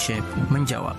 [0.00, 0.96] Syekh menjawab.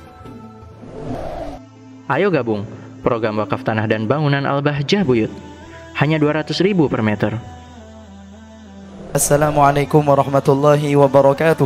[2.05, 2.69] Ayo gabung
[3.01, 5.33] program wakaf tanah dan bangunan Al-Bahjah Buyut.
[5.97, 7.33] Hanya 200 ribu per meter.
[9.11, 11.65] Assalamualaikum warahmatullahi wabarakatuh.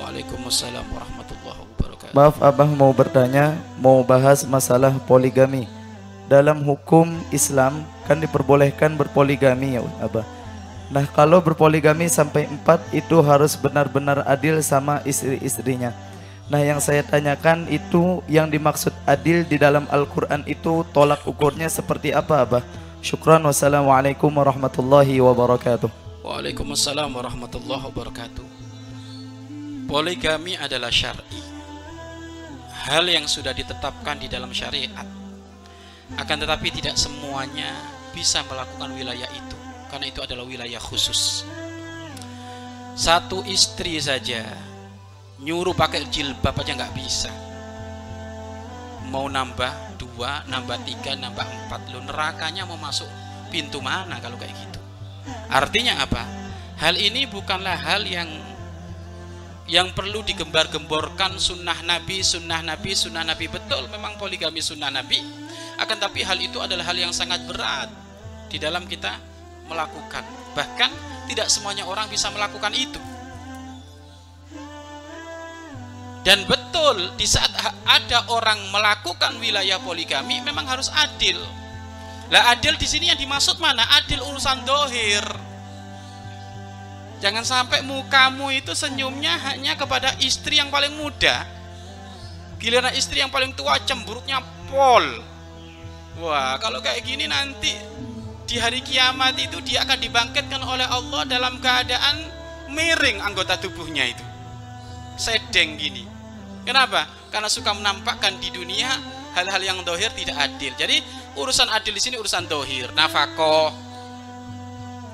[0.00, 2.16] Waalaikumsalam warahmatullahi wabarakatuh.
[2.16, 5.68] Maaf Abah mau bertanya, mau bahas masalah poligami.
[6.32, 10.24] Dalam hukum Islam kan diperbolehkan berpoligami ya Abah.
[10.88, 15.92] Nah kalau berpoligami sampai empat itu harus benar-benar adil sama istri-istrinya.
[16.50, 22.10] Nah yang saya tanyakan itu yang dimaksud adil di dalam Al-Quran itu tolak ukurnya seperti
[22.10, 22.62] apa Abah?
[23.02, 25.90] Syukran wassalamualaikum warahmatullahi wabarakatuh.
[26.22, 28.46] Waalaikumsalam warahmatullahi wabarakatuh.
[29.90, 31.42] Poligami adalah syar'i.
[32.86, 35.06] Hal yang sudah ditetapkan di dalam syariat.
[36.18, 37.74] Akan tetapi tidak semuanya
[38.12, 39.56] bisa melakukan wilayah itu
[39.92, 41.44] karena itu adalah wilayah khusus.
[42.96, 44.71] Satu istri saja
[45.42, 47.30] nyuruh pakai jilbab aja nggak bisa.
[49.10, 51.80] Mau nambah dua nambah tiga nambah empat.
[51.90, 53.10] Lo nerakanya mau masuk
[53.50, 54.80] pintu mana kalau kayak gitu?
[55.50, 56.22] Artinya apa?
[56.78, 58.30] Hal ini bukanlah hal yang
[59.70, 63.50] yang perlu digembar-gemborkan sunnah nabi sunnah nabi sunnah nabi.
[63.50, 65.20] Betul memang poligami sunnah nabi.
[65.76, 67.90] Akan tapi hal itu adalah hal yang sangat berat
[68.46, 69.18] di dalam kita
[69.66, 70.22] melakukan.
[70.54, 70.90] Bahkan
[71.26, 73.11] tidak semuanya orang bisa melakukan itu
[76.22, 77.50] dan betul di saat
[77.82, 81.38] ada orang melakukan wilayah poligami memang harus adil.
[82.30, 83.82] Lah adil di sini yang dimaksud mana?
[83.98, 85.26] Adil urusan dohir.
[87.18, 91.46] Jangan sampai mukamu itu senyumnya hanya kepada istri yang paling muda.
[92.62, 95.06] Giliran istri yang paling tua cemburuknya pol.
[96.22, 97.74] Wah, kalau kayak gini nanti
[98.46, 102.16] di hari kiamat itu dia akan dibangkitkan oleh Allah dalam keadaan
[102.70, 104.31] miring anggota tubuhnya itu.
[105.16, 106.04] Sedeng gini.
[106.62, 107.06] Kenapa?
[107.32, 108.88] Karena suka menampakkan di dunia
[109.34, 110.72] hal-hal yang dohir tidak adil.
[110.76, 111.00] Jadi
[111.36, 113.72] urusan adil di sini urusan dohir, nafako.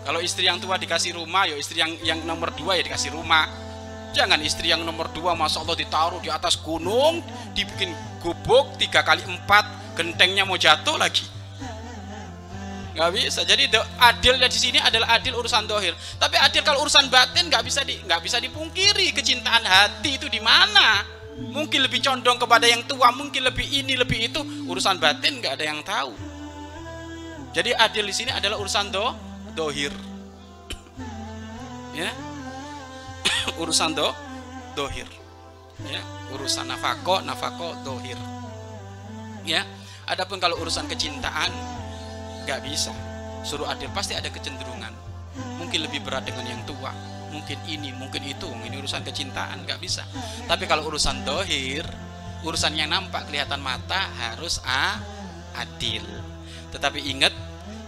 [0.08, 3.44] Kalau istri yang tua dikasih rumah, ya istri yang yang nomor dua ya dikasih rumah.
[4.16, 7.20] Jangan istri yang nomor dua, masya Allah ditaruh di atas gunung,
[7.52, 7.92] dibikin
[8.24, 11.37] gubuk tiga kali empat, gentengnya mau jatuh lagi.
[12.98, 13.46] Gak bisa.
[13.46, 15.94] Jadi do, adil di sini adalah adil urusan dohir.
[16.18, 19.14] Tapi adil kalau urusan batin nggak bisa di nggak bisa dipungkiri.
[19.14, 21.18] Kecintaan hati itu di mana?
[21.38, 25.64] mungkin lebih condong kepada yang tua mungkin lebih ini lebih itu urusan batin nggak ada
[25.64, 26.10] yang tahu
[27.54, 29.06] jadi adil di sini adalah urusan do
[29.54, 29.94] dohir
[31.94, 32.10] ya
[33.62, 34.10] urusan do
[34.74, 35.06] dohir
[35.86, 36.02] ya
[36.34, 38.18] urusan nafako nafako dohir
[39.46, 39.62] ya
[40.10, 41.54] adapun kalau urusan kecintaan
[42.48, 42.96] nggak bisa.
[43.44, 44.96] Suruh adil pasti ada kecenderungan.
[45.60, 46.96] Mungkin lebih berat dengan yang tua.
[47.28, 48.48] Mungkin ini mungkin itu.
[48.48, 50.08] Ini urusan kecintaan nggak bisa.
[50.48, 51.84] Tapi kalau urusan dohir
[52.46, 54.96] urusan yang nampak kelihatan mata harus a
[55.58, 56.04] adil.
[56.70, 57.34] Tetapi ingat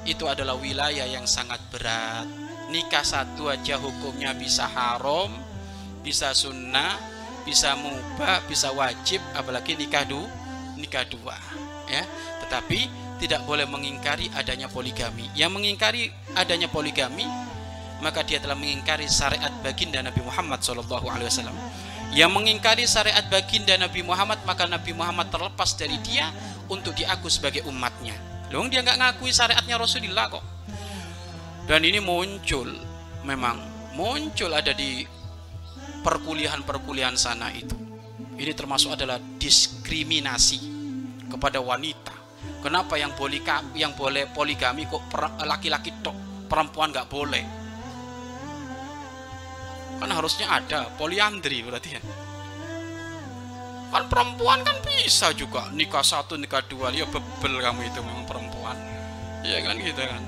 [0.05, 2.27] itu adalah wilayah yang sangat berat.
[2.71, 5.35] Nikah satu aja hukumnya bisa haram
[6.01, 6.97] bisa sunnah
[7.43, 10.23] bisa mubah bisa wajib apalagi nikah du
[10.79, 11.35] nikah dua
[11.91, 12.07] ya.
[12.47, 17.29] Tetapi tidak boleh mengingkari adanya poligami yang mengingkari adanya poligami
[18.01, 21.57] maka dia telah mengingkari syariat baginda Nabi Muhammad Wasallam.
[22.11, 26.33] Yang mengingkari syariat baginda Nabi Muhammad maka Nabi Muhammad terlepas dari dia
[26.67, 28.17] untuk diaku sebagai umatnya.
[28.51, 30.43] Loh dia nggak ngakui syariatnya Rasulullah kok.
[31.71, 32.67] Dan ini muncul,
[33.23, 33.63] memang
[33.95, 35.07] muncul ada di
[36.03, 37.79] perkuliahan-perkuliahan sana itu.
[38.41, 40.59] Ini termasuk adalah diskriminasi
[41.31, 42.20] kepada wanita.
[42.61, 43.41] Kenapa yang boleh
[43.77, 45.05] yang boleh poligami kok
[45.45, 47.61] laki-laki tok, perempuan nggak boleh?
[50.01, 52.03] kan harusnya ada poliandri berarti ya.
[53.93, 58.77] Kan perempuan kan bisa juga nikah satu nikah dua ya bebel kamu itu memang perempuan.
[59.45, 60.23] Ya kan gitu kan?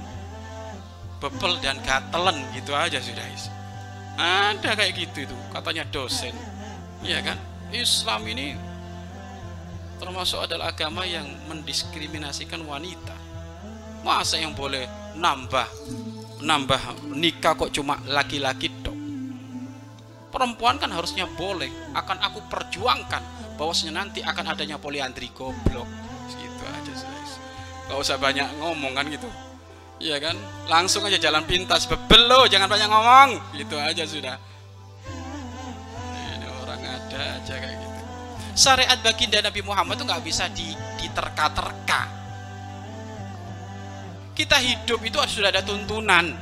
[1.25, 3.49] Bebel dan gatelen gitu aja sudah is
[4.21, 6.37] ada kayak gitu itu katanya dosen.
[7.01, 7.41] Ya kan?
[7.73, 8.53] Islam ini
[10.03, 13.15] termasuk adalah agama yang mendiskriminasikan wanita.
[14.03, 15.71] Masa yang boleh nambah
[16.43, 18.83] nambah nikah kok cuma laki-laki
[20.33, 23.21] perempuan kan harusnya boleh akan aku perjuangkan
[23.61, 25.87] bahwasanya nanti akan adanya poliandri goblok.
[26.33, 27.33] Gitu aja guys.
[27.87, 29.29] Gak usah banyak ngomong kan gitu.
[30.03, 30.35] Iya kan?
[30.67, 33.31] Langsung aja jalan pintas bebel jangan banyak ngomong.
[33.55, 34.41] Gitu aja sudah.
[36.33, 37.82] Ini orang ada aja kayak
[38.53, 40.49] syariat baginda Nabi Muhammad itu nggak bisa
[41.01, 42.03] diterka-terka
[44.33, 46.33] kita hidup itu sudah ada tuntunan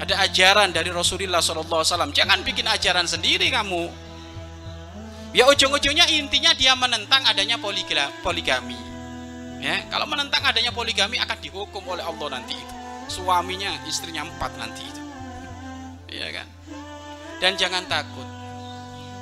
[0.00, 4.10] ada ajaran dari Rasulullah SAW jangan bikin ajaran sendiri kamu
[5.30, 8.78] Ya ujung-ujungnya intinya dia menentang adanya poligami.
[9.62, 12.74] Ya, kalau menentang adanya poligami akan dihukum oleh Allah nanti itu.
[13.06, 15.02] Suaminya, istrinya empat nanti itu.
[16.10, 16.46] Iya kan?
[17.38, 18.26] Dan jangan takut.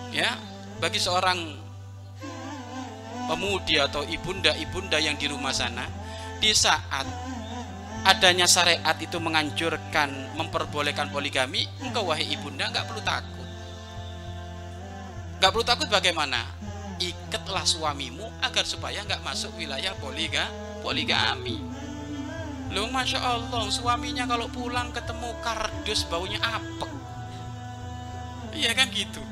[0.09, 0.33] Ya,
[0.81, 1.37] bagi seorang
[3.29, 5.85] pemudi atau ibunda-ibunda yang di rumah sana,
[6.41, 7.05] di saat
[8.09, 13.39] adanya syariat itu menganjurkan memperbolehkan poligami, engkau wahai ibunda nggak perlu takut
[15.39, 16.43] Gak perlu takut bagaimana?
[16.99, 20.51] Ikatlah suamimu agar supaya nggak masuk wilayah poliga,
[20.83, 21.63] poligami.
[22.75, 26.91] Loh Masya Allah suaminya kalau pulang ketemu kardus baunya apek.
[28.51, 29.23] Iya kan gitu.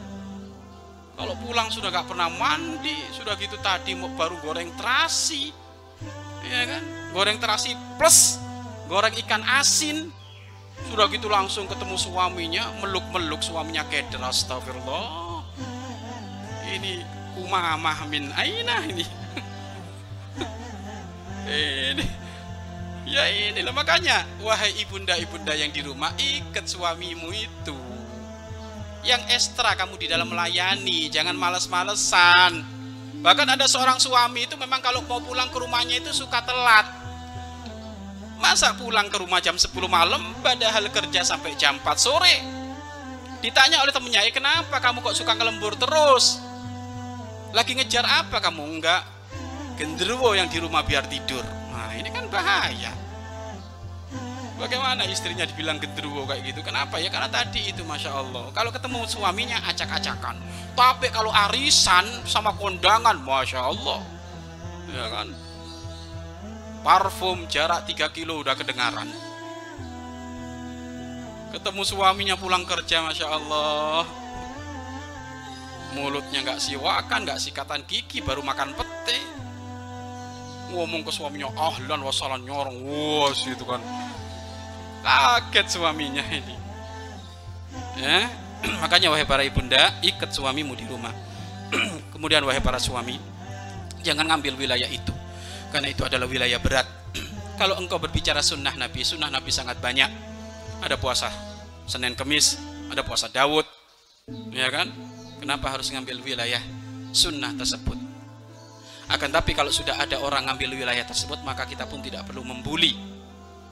[1.16, 5.50] Kalau pulang sudah gak pernah mandi, sudah gitu tadi mau baru goreng terasi.
[6.44, 6.82] Iya kan?
[7.16, 8.36] Goreng terasi plus
[8.86, 10.12] goreng ikan asin.
[10.92, 15.26] Sudah gitu langsung ketemu suaminya, meluk-meluk suaminya keder astagfirullah
[16.76, 17.00] ini
[17.40, 19.06] umamah min aina ini
[21.94, 22.06] ini
[23.06, 27.76] ya inilah makanya wahai ibunda-ibunda yang di rumah ikat suamimu itu
[29.06, 32.66] yang ekstra kamu di dalam melayani jangan males-malesan
[33.22, 36.84] bahkan ada seorang suami itu memang kalau mau pulang ke rumahnya itu suka telat
[38.42, 42.36] masa pulang ke rumah jam 10 malam padahal kerja sampai jam 4 sore
[43.40, 46.42] ditanya oleh temennya eh kenapa kamu kok suka ngelembur terus
[47.56, 48.62] lagi ngejar apa kamu?
[48.68, 49.02] Enggak
[49.80, 51.40] genderuwo yang di rumah biar tidur.
[51.72, 52.92] Nah ini kan bahaya.
[54.56, 56.64] Bagaimana istrinya dibilang genderuwo kayak gitu?
[56.64, 57.12] Kenapa ya?
[57.12, 58.48] Karena tadi itu Masya Allah.
[58.56, 60.40] Kalau ketemu suaminya acak-acakan.
[60.72, 64.00] Tapi kalau arisan sama kondangan, Masya Allah.
[64.88, 65.28] Ya kan?
[66.80, 69.12] Parfum jarak 3 kilo udah kedengaran.
[71.52, 74.08] Ketemu suaminya pulang kerja, Masya Allah
[75.96, 79.16] mulutnya nggak siwakan nggak sikatan gigi baru makan pete
[80.76, 83.80] ngomong ke suaminya ahlan wasalan nyorong wah itu kan
[85.06, 86.56] kaget suaminya ini.
[88.02, 88.26] Ya
[88.82, 91.14] makanya wahai para ibunda ikat suamimu di rumah.
[92.14, 93.14] Kemudian wahai para suami
[94.02, 95.14] jangan ngambil wilayah itu
[95.70, 96.86] karena itu adalah wilayah berat.
[97.60, 100.10] Kalau engkau berbicara sunnah Nabi sunnah Nabi sangat banyak.
[100.76, 101.32] Ada puasa
[101.88, 102.60] Senin Kemis
[102.90, 103.66] ada puasa Daud
[104.50, 104.90] ya kan?
[105.38, 106.62] Kenapa harus ngambil wilayah
[107.14, 107.98] sunnah tersebut?
[109.06, 112.98] Akan tapi kalau sudah ada orang ngambil wilayah tersebut maka kita pun tidak perlu membuli,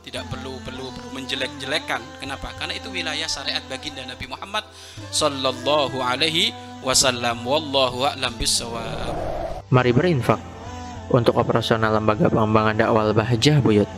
[0.05, 2.21] tidak perlu perlu, perlu menjelek-jelekan.
[2.21, 2.53] Kenapa?
[2.61, 4.69] Karena itu wilayah syariat baginda Nabi Muhammad
[5.09, 6.53] sallallahu alaihi
[6.85, 7.41] wasallam.
[7.43, 9.17] Wallahu a'lam bissawab.
[9.73, 10.39] Mari berinfak
[11.09, 13.89] untuk operasional lembaga pengembangan dakwah Bahjah Buyut.